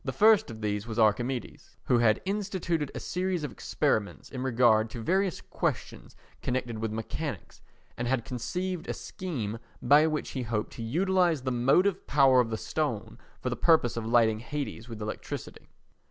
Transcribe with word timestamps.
The 0.03 0.11
first 0.11 0.49
of 0.49 0.61
these 0.61 0.87
was 0.87 0.97
Archimedes 0.97 1.77
who 1.85 1.99
had 1.99 2.23
instituted 2.25 2.89
a 2.95 2.99
series 2.99 3.43
of 3.43 3.51
experiments 3.51 4.31
in 4.31 4.41
regard 4.41 4.89
to 4.89 4.99
various 5.03 5.41
questions 5.41 6.15
connected 6.41 6.79
with 6.79 6.91
mechanics 6.91 7.61
and 7.95 8.07
had 8.07 8.25
conceived 8.25 8.89
a 8.89 8.95
scheme 8.95 9.59
by 9.79 10.07
which 10.07 10.31
he 10.31 10.41
hoped 10.41 10.73
to 10.73 10.81
utilise 10.81 11.41
the 11.41 11.51
motive 11.51 12.07
power 12.07 12.39
of 12.39 12.49
the 12.49 12.57
stone 12.57 13.19
for 13.41 13.51
the 13.51 13.55
purpose 13.55 13.95
of 13.95 14.07
lighting 14.07 14.39
Hades 14.39 14.89
with 14.89 15.03
electricity. 15.03 15.69